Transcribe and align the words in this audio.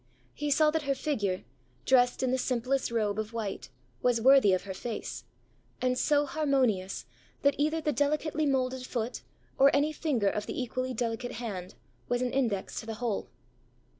He 0.33 0.49
saw 0.49 0.71
that 0.71 0.81
her 0.89 0.95
figure, 0.95 1.43
dressed 1.85 2.23
in 2.23 2.31
the 2.31 2.39
simplest 2.39 2.89
robe 2.89 3.19
of 3.19 3.33
white, 3.33 3.69
was 4.01 4.19
worthy 4.19 4.51
of 4.51 4.63
her 4.63 4.73
face; 4.73 5.25
and 5.79 5.95
so 5.95 6.25
harmonious, 6.25 7.05
that 7.43 7.53
either 7.59 7.79
the 7.81 7.91
delicately 7.93 8.47
moulded 8.47 8.87
foot, 8.87 9.21
or 9.59 9.69
any 9.75 9.93
finger 9.93 10.27
of 10.29 10.47
the 10.47 10.59
equally 10.59 10.95
delicate 10.95 11.33
hand, 11.33 11.75
was 12.09 12.23
an 12.23 12.33
index 12.33 12.79
to 12.79 12.87
the 12.87 12.95
whole. 12.95 13.29